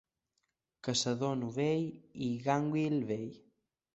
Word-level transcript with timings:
Caçador 0.87 1.35
novell 1.41 1.85
i 2.27 2.31
gànguil 2.47 2.99
vell. 3.13 3.31